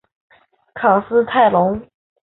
[0.73, 1.79] 卡斯泰龙。